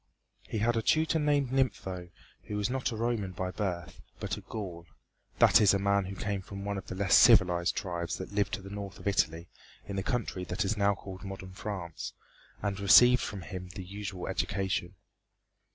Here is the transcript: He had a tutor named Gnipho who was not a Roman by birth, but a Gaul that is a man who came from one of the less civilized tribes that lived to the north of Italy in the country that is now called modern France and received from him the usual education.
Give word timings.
He 0.49 0.57
had 0.57 0.75
a 0.75 0.81
tutor 0.81 1.19
named 1.19 1.51
Gnipho 1.51 2.09
who 2.45 2.57
was 2.57 2.71
not 2.71 2.89
a 2.91 2.95
Roman 2.95 3.33
by 3.33 3.51
birth, 3.51 4.01
but 4.19 4.35
a 4.35 4.41
Gaul 4.41 4.87
that 5.37 5.61
is 5.61 5.75
a 5.75 5.77
man 5.77 6.05
who 6.05 6.15
came 6.15 6.41
from 6.41 6.65
one 6.65 6.79
of 6.79 6.87
the 6.87 6.95
less 6.95 7.13
civilized 7.15 7.75
tribes 7.75 8.17
that 8.17 8.31
lived 8.31 8.53
to 8.55 8.63
the 8.63 8.71
north 8.71 8.97
of 8.97 9.07
Italy 9.07 9.47
in 9.85 9.97
the 9.97 10.01
country 10.01 10.43
that 10.45 10.65
is 10.65 10.75
now 10.75 10.95
called 10.95 11.23
modern 11.23 11.53
France 11.53 12.13
and 12.63 12.79
received 12.79 13.21
from 13.21 13.41
him 13.43 13.69
the 13.75 13.83
usual 13.83 14.25
education. 14.25 14.95